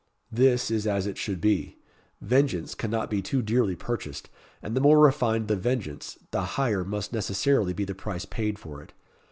This 0.31 0.71
is 0.71 0.87
as 0.87 1.05
it 1.05 1.15
should 1.15 1.39
be. 1.39 1.77
Vengeance 2.21 2.73
cannot 2.73 3.07
be 3.11 3.21
too 3.21 3.43
dearly 3.43 3.75
purchased, 3.75 4.31
and 4.59 4.75
the 4.75 4.81
more 4.81 4.99
refined 4.99 5.47
the 5.47 5.55
vengeance, 5.55 6.17
the 6.31 6.41
higher 6.57 6.83
must 6.83 7.13
necessarily 7.13 7.73
be 7.73 7.85
the 7.85 7.93
price 7.93 8.25
paid 8.25 8.57
for 8.57 8.81
it. 8.81 8.93